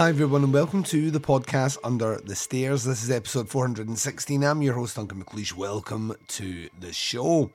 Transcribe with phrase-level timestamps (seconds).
[0.00, 2.84] Hi, everyone, and welcome to the podcast Under the Stairs.
[2.84, 4.42] This is episode 416.
[4.42, 5.54] I'm your host, Duncan McLeish.
[5.54, 7.50] Welcome to the show.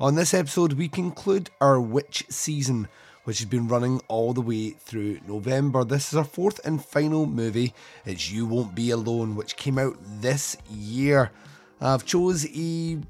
[0.00, 2.88] On this episode, we conclude our Witch season,
[3.24, 5.84] which has been running all the way through November.
[5.84, 7.74] This is our fourth and final movie.
[8.06, 11.30] It's You Won't Be Alone, which came out this year.
[11.78, 13.00] I've chose a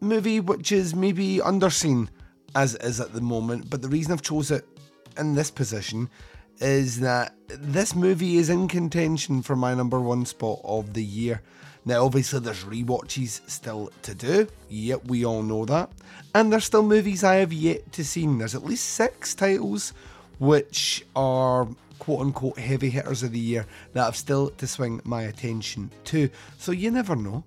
[0.00, 2.06] movie which is maybe underseen
[2.54, 4.64] as it is at the moment, but the reason I've chose it
[5.18, 6.08] in this position
[6.60, 11.42] is that this movie is in contention for my number one spot of the year.
[11.84, 14.48] Now, obviously, there's rewatches still to do.
[14.68, 15.90] Yep, we all know that.
[16.34, 18.26] And there's still movies I have yet to see.
[18.26, 19.94] There's at least six titles
[20.38, 21.66] which are
[21.98, 26.28] quote unquote heavy hitters of the year that I've still to swing my attention to.
[26.58, 27.44] So you never know.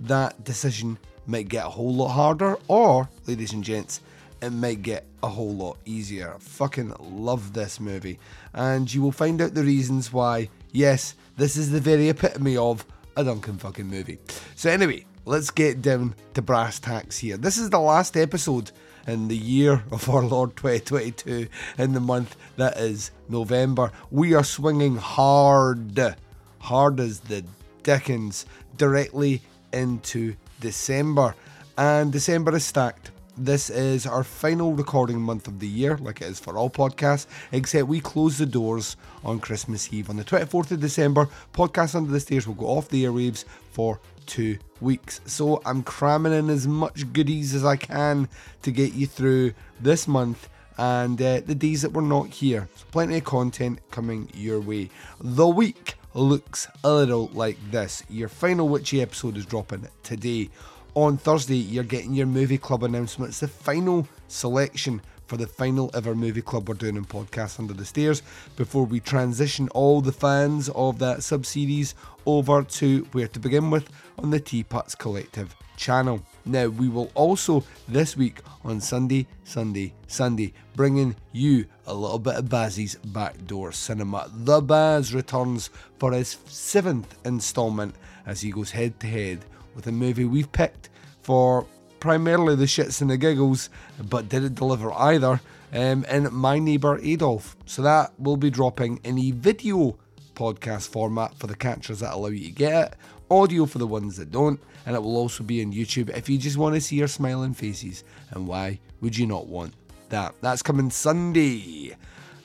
[0.00, 4.00] That decision might get a whole lot harder, or, ladies and gents,
[4.42, 6.36] it might get a whole lot easier.
[6.38, 8.18] Fucking love this movie.
[8.52, 12.84] And you will find out the reasons why, yes, this is the very epitome of
[13.16, 14.18] a Duncan fucking movie.
[14.54, 17.36] So, anyway, let's get down to brass tacks here.
[17.36, 18.70] This is the last episode
[19.06, 21.48] in the year of our Lord 2022,
[21.78, 23.90] in the month that is November.
[24.10, 26.16] We are swinging hard,
[26.58, 27.44] hard as the
[27.82, 29.42] Dickens, directly
[29.72, 31.34] into December.
[31.78, 36.28] And December is stacked this is our final recording month of the year, like it
[36.28, 40.08] is for all podcasts, except we close the doors on Christmas Eve.
[40.08, 44.00] On the 24th of December, Podcast Under the Stairs will go off the airwaves for
[44.24, 45.20] two weeks.
[45.26, 48.28] So I'm cramming in as much goodies as I can
[48.62, 50.48] to get you through this month
[50.78, 52.68] and uh, the days that we're not here.
[52.76, 54.90] So plenty of content coming your way.
[55.20, 58.02] The week looks a little like this.
[58.08, 60.50] Your final Witchy episode is dropping today
[60.96, 63.28] on Thursday, you're getting your movie club announcement.
[63.28, 67.74] It's the final selection for the final ever movie club we're doing in Podcast Under
[67.74, 68.22] the Stairs
[68.56, 73.70] before we transition all the fans of that sub series over to where to begin
[73.70, 76.22] with on the Teapots Collective channel.
[76.46, 82.36] Now, we will also this week on Sunday, Sunday, Sunday, bringing you a little bit
[82.36, 84.30] of Bazzy's Backdoor Cinema.
[84.32, 85.68] The Baz returns
[85.98, 89.44] for his seventh installment as he goes head to head
[89.76, 90.88] with a movie we've picked
[91.22, 91.66] for
[92.00, 93.68] primarily the shits and the giggles,
[94.08, 95.40] but didn't deliver either,
[95.72, 97.56] um, in My Neighbour Adolf.
[97.66, 99.98] So that will be dropping in a video
[100.34, 102.96] podcast format for the catchers that allow you to get it,
[103.30, 106.38] audio for the ones that don't, and it will also be on YouTube if you
[106.38, 108.04] just want to see our smiling faces.
[108.30, 109.74] And why would you not want
[110.08, 110.34] that?
[110.40, 111.96] That's coming Sunday.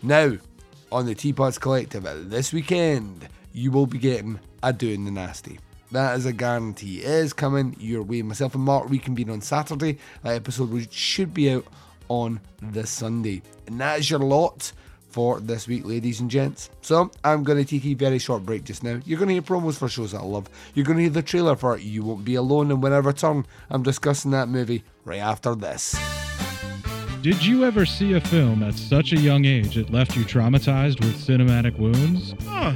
[0.02, 0.38] Now,
[0.92, 5.60] on the Teapots Collective this weekend, you will be getting a Doing the Nasty.
[5.92, 7.00] That is a guarantee.
[7.00, 8.22] It is coming your way.
[8.22, 9.98] Myself and Mark reconvene on Saturday.
[10.24, 11.66] That episode should be out
[12.08, 13.42] on the Sunday.
[13.68, 14.72] And that is your lot
[15.10, 16.70] for this week, ladies and gents.
[16.82, 19.02] So I'm going to take a very short break just now.
[19.06, 20.48] You're going to hear promos for shows that I love.
[20.74, 22.72] You're going to hear the trailer for You Won't Be Alone.
[22.72, 25.96] And when I return, I'm discussing that movie right after this.
[27.22, 31.02] Did you ever see a film at such a young age it left you traumatized
[31.02, 32.34] with cinematic wounds?
[32.48, 32.76] Ah,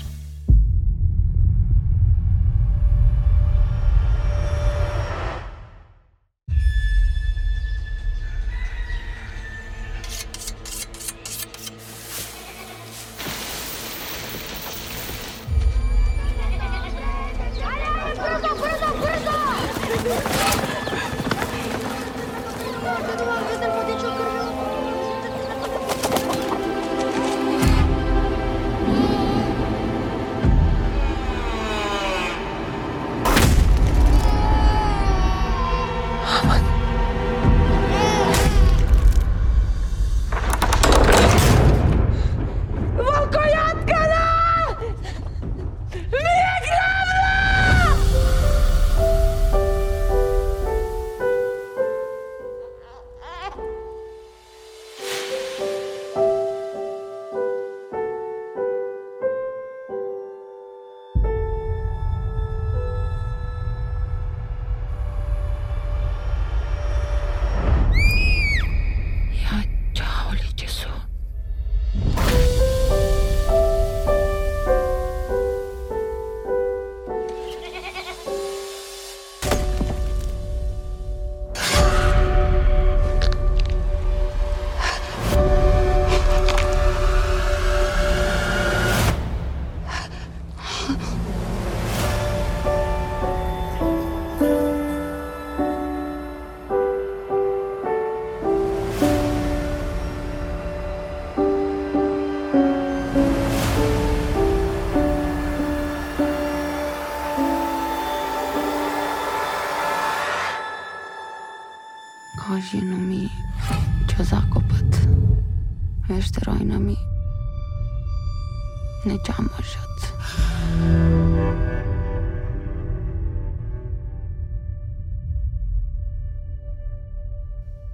[114.31, 114.87] Zakopat.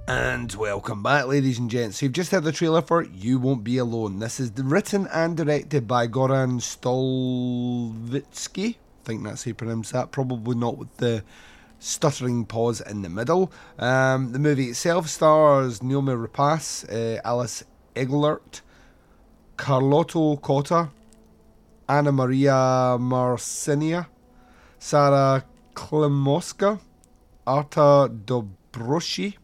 [0.06, 2.00] And welcome back, ladies and gents.
[2.00, 4.20] You've just heard the trailer for You Won't Be Alone.
[4.20, 8.76] This is written and directed by Goran Stolvitsky.
[8.76, 10.12] I think that's how you pronounce that.
[10.12, 11.24] Probably not with the
[11.78, 13.52] stuttering pause in the middle.
[13.78, 17.64] Um, the movie itself stars Naomi Rapace, uh, Alice
[17.94, 18.62] Englert,
[19.56, 20.90] Carloto Cotta,
[21.88, 24.06] Anna Maria Marcinia,
[24.78, 25.44] Sara
[25.74, 26.80] Klimoska,
[27.46, 29.36] Arta Dobroshi,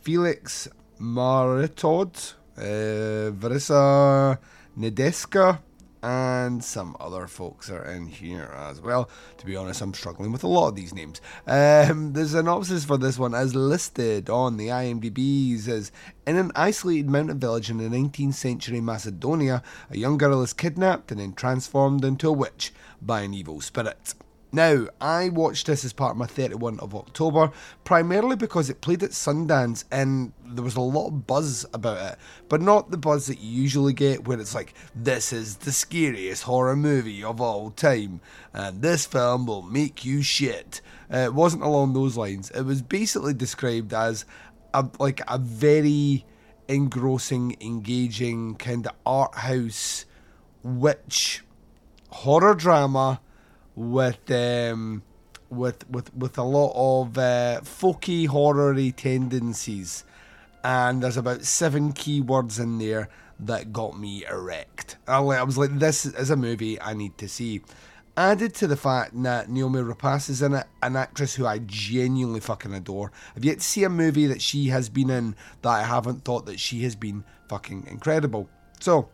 [0.00, 0.68] Felix
[1.00, 4.38] Maritaud, uh, Varisa
[4.78, 5.58] Nedeska,
[6.04, 9.08] and some other folks are in here as well.
[9.38, 11.22] To be honest, I'm struggling with a lot of these names.
[11.46, 15.90] Um, the synopsis for this one, as listed on the IMDb's, is
[16.26, 21.10] in an isolated mountain village in the 19th century Macedonia, a young girl is kidnapped
[21.10, 24.12] and then transformed into a witch by an evil spirit.
[24.54, 27.50] Now, I watched this as part of my 31 of October,
[27.82, 32.18] primarily because it played at Sundance and there was a lot of buzz about it,
[32.48, 36.44] but not the buzz that you usually get where it's like, this is the scariest
[36.44, 38.20] horror movie of all time,
[38.52, 40.80] and this film will make you shit.
[41.12, 42.52] Uh, it wasn't along those lines.
[42.52, 44.24] It was basically described as
[44.72, 46.24] a, like a very
[46.68, 50.04] engrossing, engaging kind of art house
[50.62, 51.42] witch
[52.10, 53.20] horror drama
[53.76, 55.02] with um
[55.50, 60.04] with with with a lot of uh, folky horror-y tendencies.
[60.62, 64.96] And there's about seven keywords in there that got me erect.
[65.06, 67.62] I was like this is a movie I need to see.
[68.16, 72.38] Added to the fact that Naomi Rapace is in it an actress who I genuinely
[72.38, 73.10] fucking adore.
[73.36, 76.46] I've yet to see a movie that she has been in that I haven't thought
[76.46, 78.48] that she has been fucking incredible.
[78.78, 79.08] So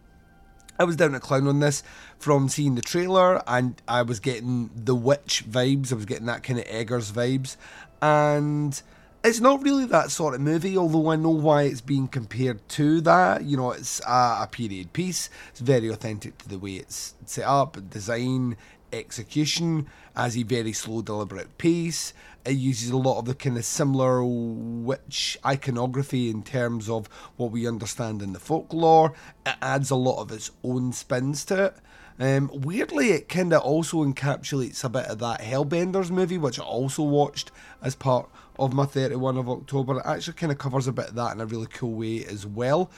[0.80, 1.82] I was down a clown on this
[2.18, 5.92] from seeing the trailer, and I was getting the witch vibes.
[5.92, 7.58] I was getting that kind of Eggers vibes,
[8.00, 8.80] and
[9.22, 10.78] it's not really that sort of movie.
[10.78, 13.44] Although I know why it's being compared to that.
[13.44, 15.28] You know, it's a, a period piece.
[15.50, 18.56] It's very authentic to the way it's set up, design,
[18.90, 22.14] execution, as a very slow, deliberate pace.
[22.44, 27.06] It uses a lot of the kind of similar witch iconography in terms of
[27.36, 29.12] what we understand in the folklore.
[29.44, 31.76] It adds a lot of its own spins to it.
[32.18, 36.62] Um, weirdly, it kind of also encapsulates a bit of that Hellbenders movie, which I
[36.62, 37.50] also watched
[37.82, 38.28] as part
[38.58, 39.98] of my 31 of October.
[39.98, 42.46] It actually kind of covers a bit of that in a really cool way as
[42.46, 42.90] well.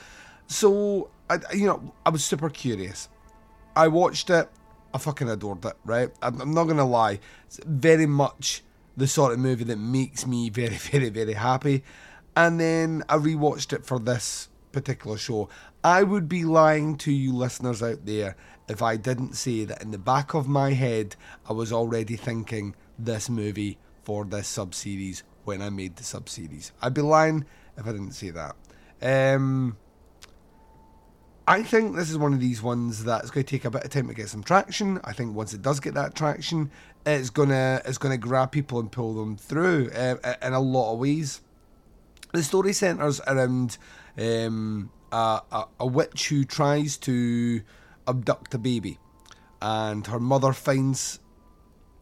[0.47, 3.07] So, I, you know, I was super curious.
[3.75, 4.49] I watched it.
[4.93, 6.11] I fucking adored it, right?
[6.21, 7.19] I'm, I'm not going to lie.
[7.45, 8.61] It's very much
[8.95, 11.83] the sort of movie that makes me very, very, very happy.
[12.35, 15.49] And then I rewatched it for this particular show.
[15.83, 18.35] I would be lying to you listeners out there
[18.67, 21.15] if I didn't say that in the back of my head,
[21.47, 26.29] I was already thinking this movie for this sub series when I made the sub
[26.29, 26.71] series.
[26.81, 27.45] I'd be lying
[27.77, 28.55] if I didn't say that.
[29.01, 29.77] Um,
[31.45, 33.89] I think this is one of these ones that's going to take a bit of
[33.89, 35.01] time to get some traction.
[35.03, 36.71] I think once it does get that traction,
[37.05, 40.99] it's gonna it's gonna grab people and pull them through uh, in a lot of
[40.99, 41.41] ways.
[42.31, 43.77] The story centers around
[44.17, 47.61] um, a, a, a witch who tries to
[48.07, 48.99] abduct a baby,
[49.61, 51.19] and her mother finds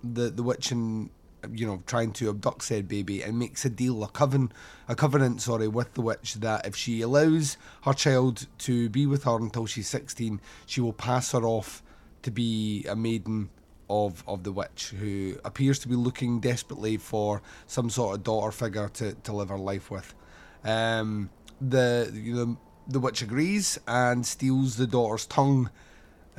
[0.04, 1.10] the the witch and
[1.52, 4.52] you know trying to abduct said baby and makes a deal a coven
[4.88, 9.24] a covenant sorry with the witch that if she allows her child to be with
[9.24, 11.82] her until she's 16 she will pass her off
[12.22, 13.50] to be a maiden
[13.92, 18.52] of of the witch who appears to be looking desperately for some sort of daughter
[18.52, 20.16] figure to, to live her life with.
[20.64, 21.30] Um
[21.60, 22.58] the you know
[22.88, 25.70] the witch agrees and steals the daughter's tongue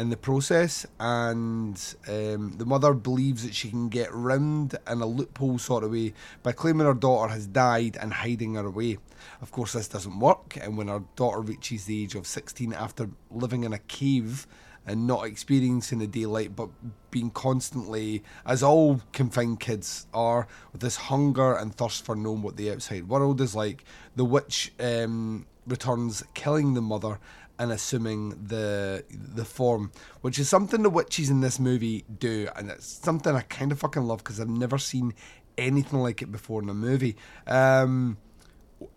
[0.03, 5.07] in the process, and um, the mother believes that she can get round in a
[5.07, 8.99] loophole sort of way by claiming her daughter has died and hiding her away.
[9.41, 13.09] Of course, this doesn't work, and when her daughter reaches the age of 16 after
[13.31, 14.49] living in a cave
[14.85, 16.69] and not experiencing the daylight, but
[17.13, 22.57] being constantly, as all confined kids are, with this hunger and thirst for knowing what
[22.57, 23.85] the outside world is like,
[24.17, 27.21] the witch um, returns, killing the mother
[27.59, 32.71] and assuming the the form, which is something the witches in this movie do, and
[32.71, 35.15] it's something I kind of fucking love because I've never seen
[35.59, 37.17] anything like it before in a movie.
[37.47, 38.17] Um,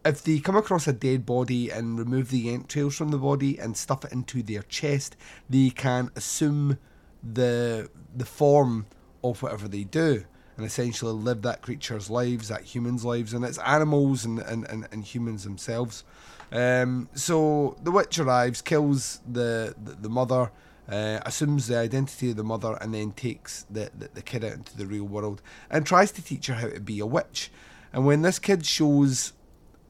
[0.04, 3.78] if they come across a dead body and remove the entrails from the body and
[3.78, 5.16] stuff it into their chest,
[5.50, 6.78] they can assume
[7.22, 8.86] the the form
[9.24, 10.26] of whatever they do
[10.58, 14.88] and essentially live that creature's lives, that human's lives, and it's animals and, and, and,
[14.92, 16.04] and humans themselves.
[16.52, 20.52] Um, so the witch arrives, kills the, the, the mother,
[20.90, 24.54] uh, assumes the identity of the mother, and then takes the, the, the kid out
[24.54, 27.52] into the real world and tries to teach her how to be a witch.
[27.92, 29.34] And when this kid shows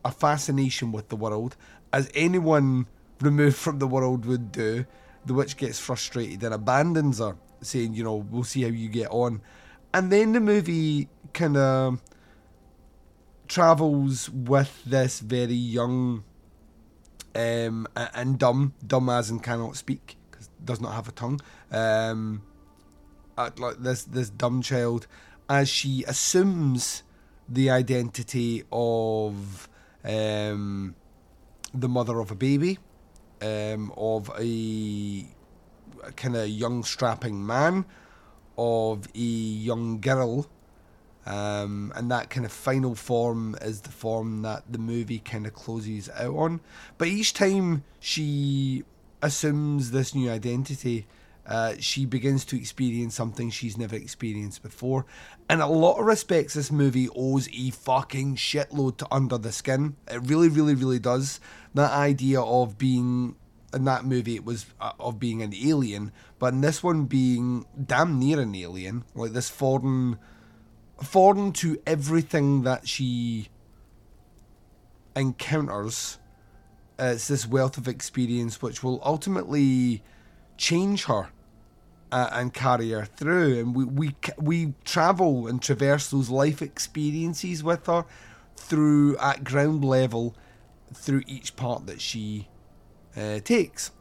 [0.04, 1.56] a fascination with the world,
[1.92, 2.88] as anyone
[3.22, 4.86] removed from the world would do,
[5.26, 9.10] the witch gets frustrated and abandons her, saying, you know, we'll see how you get
[9.10, 9.42] on.
[9.94, 12.02] And then the movie kind of
[13.48, 16.24] travels with this very young
[17.36, 21.42] um, and dumb, dumb as and cannot speak, because does not have a tongue.
[21.72, 22.44] Um,
[23.38, 25.08] like this this dumb child,
[25.50, 27.04] as she assumes
[27.48, 29.70] the identity of
[30.04, 30.96] um,
[31.74, 32.80] the mother of a baby,
[33.42, 35.26] um, of a,
[36.04, 37.86] a kind of young strapping man,
[38.58, 40.48] of a young girl
[41.26, 45.54] um, and that kind of final form is the form that the movie kind of
[45.54, 46.62] closes out on.
[46.98, 48.84] But each time she
[49.22, 51.08] assumes this new identity,
[51.48, 55.06] uh, she begins to experience something she's never experienced before.
[55.50, 59.96] In a lot of respects, this movie owes a fucking shitload to Under the Skin.
[60.08, 61.40] It really, really, really does.
[61.74, 63.36] That idea of being
[63.74, 67.66] in that movie, it was uh, of being an alien, but in this one, being
[67.84, 70.18] damn near an alien, like this foreign
[71.02, 73.50] foreign to everything that she
[75.16, 76.20] encounters.
[77.00, 80.02] Uh, it's this wealth of experience which will ultimately
[80.58, 81.30] change her
[82.12, 83.60] uh, and carry her through.
[83.60, 88.06] And we, we we travel and traverse those life experiences with her
[88.56, 90.36] through at ground level
[90.94, 92.48] through each part that she
[93.18, 93.92] uh, takes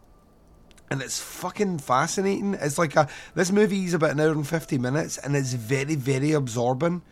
[0.91, 2.55] and it's fucking fascinating.
[2.55, 5.95] It's like a this movie is about an hour and fifty minutes, and it's very,
[5.95, 7.03] very absorbing.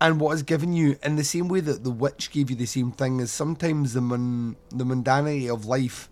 [0.00, 2.66] And what is given you, in the same way that The Witch gave you the
[2.66, 6.08] same thing, is sometimes the the mundanity of life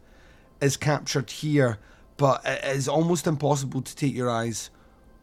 [0.60, 1.78] is captured here,
[2.16, 4.70] but it is almost impossible to take your eyes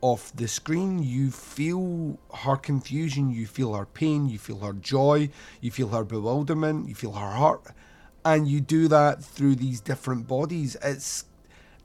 [0.01, 1.01] off the screen.
[1.01, 5.29] You feel her confusion, you feel her pain, you feel her joy,
[5.61, 7.65] you feel her bewilderment, you feel her heart,
[8.23, 10.75] and you do that through these different bodies.
[10.83, 11.25] It's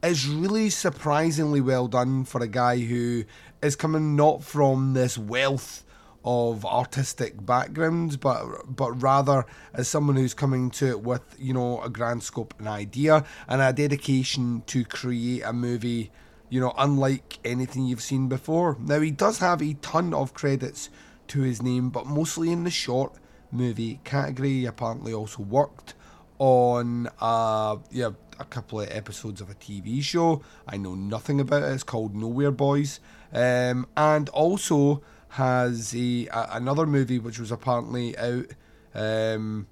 [0.02, 3.25] is really surprisingly well done for a guy who
[3.62, 5.85] is coming not from this wealth
[6.25, 11.80] of artistic backgrounds, but but rather as someone who's coming to it with you know
[11.83, 16.11] a grand scope, an idea, and a dedication to create a movie
[16.50, 18.76] you know, unlike anything you've seen before.
[18.80, 20.90] Now, he does have a ton of credits
[21.28, 23.14] to his name, but mostly in the short
[23.52, 24.50] movie category.
[24.50, 25.95] He apparently also worked
[26.38, 30.42] on uh, yeah, a couple of episodes of a TV show.
[30.66, 31.73] I know nothing about it.
[31.73, 33.00] It's called Nowhere Boys.
[33.32, 38.47] Um, and also has a, a, another movie which was apparently out
[38.94, 39.66] um,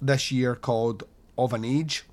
[0.00, 1.04] this year called
[1.38, 2.04] Of an Age.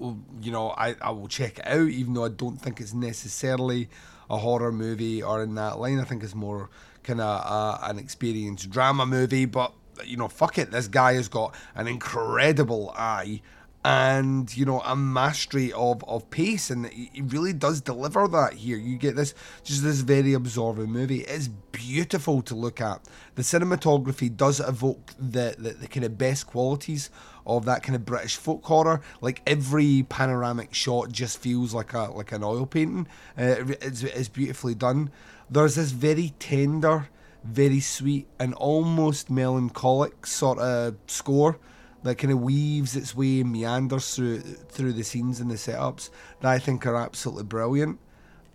[0.00, 3.88] You know, I, I will check it out, even though I don't think it's necessarily
[4.30, 6.00] a horror movie or in that line.
[6.00, 6.70] I think it's more
[7.02, 9.72] kind of an experience drama movie, but
[10.04, 13.40] you know, fuck it, this guy has got an incredible eye
[13.84, 18.78] and you know a mastery of of pace and he really does deliver that here.
[18.78, 21.20] You get this just this very absorbing movie.
[21.20, 23.02] It's beautiful to look at.
[23.34, 27.10] The cinematography does evoke the, the, the kind of best qualities
[27.46, 29.02] of that kind of british folk horror.
[29.20, 33.06] Like every panoramic shot just feels like a like an oil painting.
[33.36, 35.10] Uh, it's, it's beautifully done.
[35.50, 37.08] There's this very tender
[37.44, 41.58] very sweet and almost melancholic sort of score
[42.04, 46.10] that kind of weaves its way and meanders through through the scenes and the setups
[46.40, 47.98] that I think are absolutely brilliant.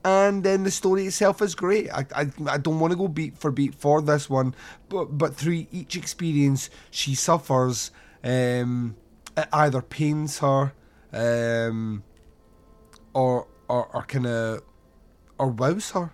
[0.06, 1.92] And then the story itself is great.
[1.92, 4.56] I, I, I don't want to go beat for beat for this one,
[4.88, 7.92] but but through each experience she suffers,
[8.24, 8.96] um,
[9.36, 10.72] it either pains her,
[11.12, 12.04] um,
[13.14, 14.62] or or, or kind of
[15.38, 16.14] or wows her,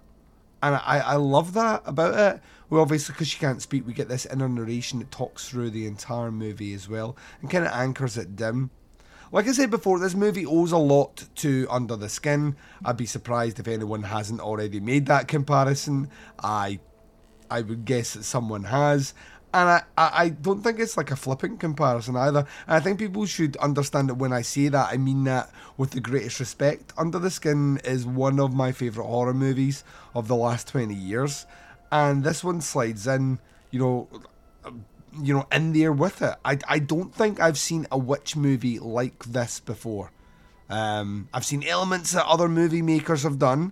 [0.66, 2.42] and I, I love that about it.
[2.70, 5.86] Well, obviously, because she can't speak, we get this inner narration that talks through the
[5.86, 8.72] entire movie as well and kind of anchors it dim.
[9.32, 12.56] Like I said before, this movie owes a lot to Under the Skin.
[12.84, 16.10] I'd be surprised if anyone hasn't already made that comparison.
[16.42, 16.80] I
[17.50, 19.14] I would guess that someone has.
[19.56, 22.46] And I, I, don't think it's like a flippant comparison either.
[22.68, 25.92] And I think people should understand that when I say that, I mean that with
[25.92, 26.92] the greatest respect.
[26.98, 31.46] Under the Skin is one of my favourite horror movies of the last 20 years
[31.90, 33.40] and this one slides in,
[33.72, 34.10] you know,
[35.22, 36.36] you know, in there with it.
[36.44, 40.12] I, I don't think I've seen a witch movie like this before.
[40.70, 43.72] Um, I've seen elements that other movie makers have done,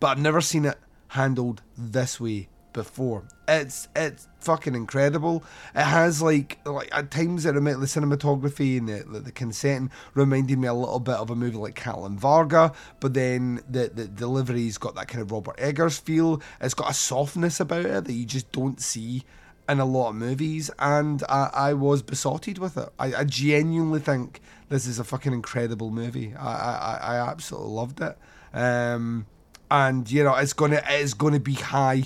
[0.00, 3.24] but I've never seen it handled this way before.
[3.48, 5.42] It's it's fucking incredible.
[5.74, 9.90] It has like like at times it reminded the cinematography and the, the, the consent
[10.12, 14.06] reminded me a little bit of a movie like Katalin Varga, but then the the
[14.06, 16.42] delivery's got that kind of Robert Eggers feel.
[16.60, 19.24] It's got a softness about it that you just don't see
[19.66, 22.90] in a lot of movies, and I, I was besotted with it.
[22.98, 26.34] I, I genuinely think this is a fucking incredible movie.
[26.34, 28.18] I I, I absolutely loved it.
[28.52, 29.26] Um,
[29.70, 32.04] and you know it's gonna it's gonna be high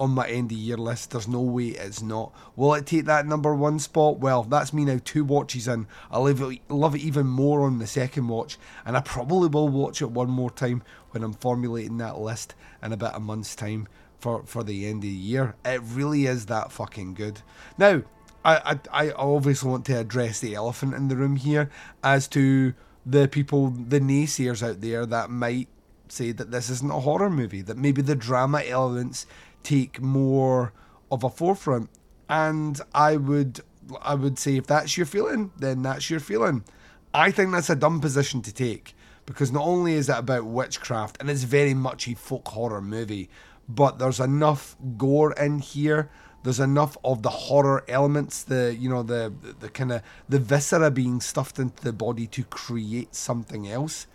[0.00, 1.10] on my end of year list.
[1.10, 2.32] There's no way it's not.
[2.56, 4.18] Will it take that number one spot?
[4.18, 5.86] Well, that's me now two watches in.
[6.10, 9.68] I love it, love it even more on the second watch, and I probably will
[9.68, 13.86] watch it one more time when I'm formulating that list in about a month's time
[14.18, 15.54] for, for the end of the year.
[15.64, 17.42] It really is that fucking good.
[17.76, 18.02] Now,
[18.42, 21.70] I, I, I obviously want to address the elephant in the room here
[22.02, 22.72] as to
[23.04, 25.68] the people, the naysayers out there that might
[26.08, 29.26] say that this isn't a horror movie, that maybe the drama elements
[29.62, 30.72] take more
[31.10, 31.90] of a forefront.
[32.28, 33.60] And I would
[34.02, 36.64] I would say if that's your feeling, then that's your feeling.
[37.12, 38.94] I think that's a dumb position to take
[39.26, 43.28] because not only is it about witchcraft and it's very much a folk horror movie,
[43.68, 46.10] but there's enough gore in here.
[46.42, 50.38] There's enough of the horror elements, the you know the the, the kind of the
[50.38, 54.06] viscera being stuffed into the body to create something else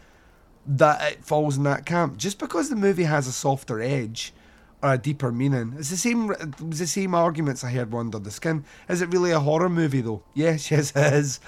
[0.65, 2.17] that it falls in that camp.
[2.17, 4.33] Just because the movie has a softer edge
[4.81, 5.75] a deeper meaning.
[5.77, 6.31] It's the same.
[6.31, 8.65] It's the same arguments I heard Under the Skin.
[8.89, 10.23] Is it really a horror movie though?
[10.33, 11.39] Yes, yes, it is.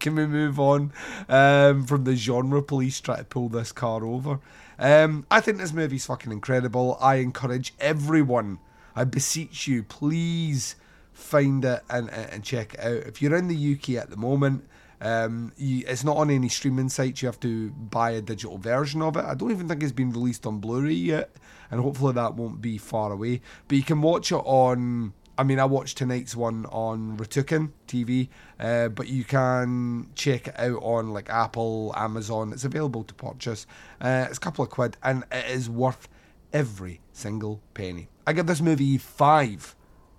[0.00, 0.92] Can we move on
[1.28, 4.40] um, from the genre police try to pull this car over?
[4.78, 6.96] Um, I think this movie's fucking incredible.
[7.00, 8.58] I encourage everyone.
[8.96, 10.76] I beseech you, please
[11.12, 13.06] find it and, and check it out.
[13.06, 14.66] If you're in the UK at the moment,
[15.00, 17.22] um, you, it's not on any streaming sites.
[17.22, 19.24] You have to buy a digital version of it.
[19.24, 21.30] I don't even think it's been released on Blu-ray yet
[21.70, 23.40] and hopefully that won't be far away.
[23.68, 25.12] But you can watch it on.
[25.38, 30.58] I mean, I watched tonight's one on Rakuten TV, uh, but you can check it
[30.58, 32.52] out on like Apple, Amazon.
[32.52, 33.66] It's available to purchase.
[34.00, 36.08] Uh, it's a couple of quid, and it is worth
[36.52, 38.08] every single penny.
[38.26, 39.74] I give this movie five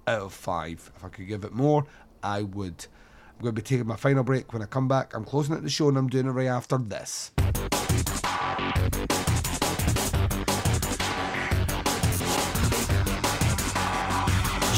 [0.07, 0.91] out of five.
[0.95, 1.85] If I could give it more,
[2.23, 2.87] I would.
[3.41, 4.53] I'm going to be taking my final break.
[4.53, 6.77] When I come back, I'm closing out the show, and I'm doing it right after
[6.77, 7.31] this.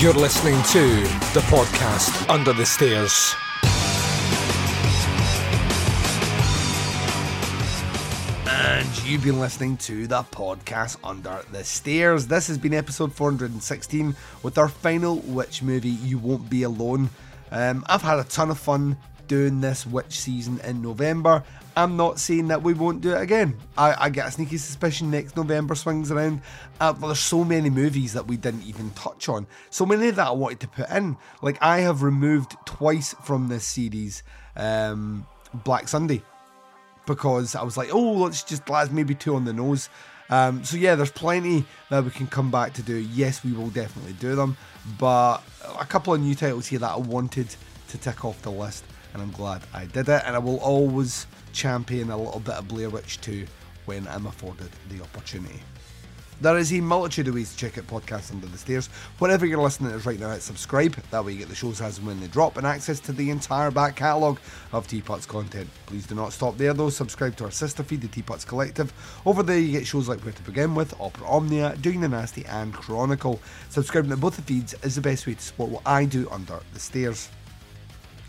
[0.02, 1.02] You're listening to
[1.34, 3.36] the podcast Under the Stairs.
[8.48, 12.28] And you've been listening to the podcast Under the Stairs.
[12.28, 17.10] This has been episode 416 with our final Witch movie, You Won't Be Alone.
[17.54, 21.44] Um, I've had a ton of fun doing this Witch season in November.
[21.78, 23.56] I'm not saying that we won't do it again.
[23.78, 26.42] I, I get a sneaky suspicion next November swings around.
[26.80, 29.46] Uh, there's so many movies that we didn't even touch on.
[29.70, 31.16] So many that I wanted to put in.
[31.44, 34.24] Like, I have removed twice from this series
[34.56, 36.24] um, Black Sunday
[37.06, 39.90] because I was like, oh, let's just let's maybe two on the nose.
[40.34, 42.96] Um, so yeah, there's plenty that we can come back to do.
[42.96, 44.58] Yes, we will definitely do them,
[44.98, 45.44] but
[45.80, 47.56] a couple of new titles here that I wanted
[47.90, 50.24] to tick off the list, and I'm glad I did it.
[50.26, 53.46] And I will always champion a little bit of Blair Witch 2
[53.86, 55.60] when I'm afforded the opportunity.
[56.42, 58.88] There is a multitude of ways to check out podcasts under the stairs.
[59.20, 60.96] Wherever you're listening to right now, hit subscribe.
[61.12, 63.30] That way you get the shows as and when they drop and access to the
[63.30, 64.40] entire back catalogue
[64.72, 65.70] of Teapot's content.
[65.86, 66.90] Please do not stop there though.
[66.90, 68.92] Subscribe to our sister feed, the Teapots Collective.
[69.26, 72.46] Over there you get shows like Where to Begin With, Opera Omnia, Doing the Nasty
[72.46, 73.40] and Chronicle.
[73.70, 76.60] Subscribing to both the feeds is the best way to support what I do under
[76.74, 77.30] the stairs.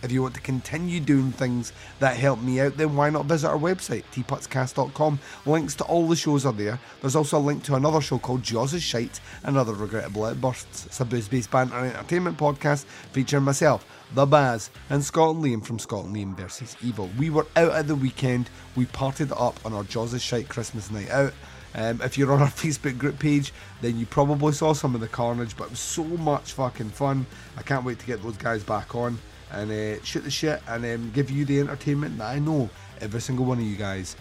[0.04, 3.48] If you want to continue doing things that help me out, then why not visit
[3.48, 5.18] our website, teapotscast.com.
[5.46, 6.78] Links to all the shows are there.
[7.00, 10.84] There's also a link to another show called Jaws' Shite and Other Regrettable Outbursts.
[10.84, 15.64] It's a booze-based banter and entertainment podcast featuring myself, The Baz, and Scott and Liam
[15.64, 17.08] from Scott and Liam versus Evil.
[17.18, 18.50] We were out at the weekend.
[18.76, 21.32] We partied up on our Jaws' Shite Christmas night out.
[21.74, 25.08] Um, if you're on our Facebook group page, then you probably saw some of the
[25.08, 27.24] carnage, but it was so much fucking fun.
[27.56, 29.18] I can't wait to get those guys back on
[29.54, 32.68] and uh, shoot the shit and um, give you the entertainment that I know
[33.00, 34.16] every single one of you guys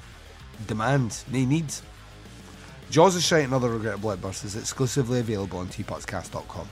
[0.68, 1.82] demands, nay needs.
[2.90, 6.68] Jaws of Shite and Other Regrettable Outbursts is exclusively available on teapotscast.com.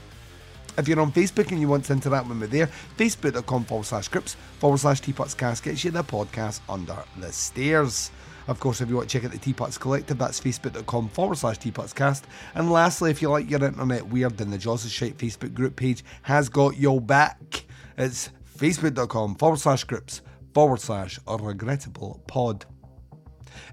[0.78, 4.06] If you're on Facebook and you want to interact with me there, facebook.com forward slash
[4.06, 8.10] scripts forward slash teapotscast gets you the podcast under the stairs.
[8.48, 11.58] Of course, if you want to check out the Teapots Collective, that's facebook.com forward slash
[11.58, 12.22] teapotscast.
[12.54, 15.76] And lastly, if you like your internet weird, then the Jaws of Shite Facebook group
[15.76, 17.64] page has got your back.
[17.98, 18.30] It's
[18.62, 20.22] facebook.com forward slash groups
[20.54, 22.64] forward slash regrettable pod.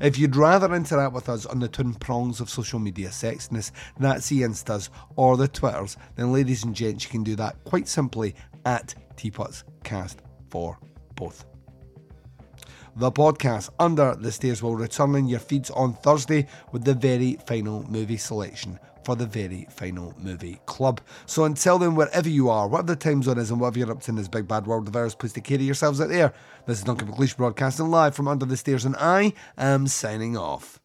[0.02, 4.30] If you'd rather interact with us on the twin prongs of social media sexiness, that's
[4.30, 8.34] the Instas or the Twitters, then ladies and gents, you can do that quite simply
[8.66, 10.80] at Teapots Cast for
[11.16, 11.46] both.
[12.96, 17.38] The podcast Under the Stairs will return in your feeds on Thursday with the very
[17.46, 21.02] final movie selection for the very final movie club.
[21.26, 24.02] So until then, wherever you are, whatever the time zone is, and whatever you're up
[24.04, 26.34] to in this big bad world of ours, please take care of yourselves out there.
[26.66, 30.80] This is Duncan McLeish broadcasting live from Under the Stairs, and I am signing off.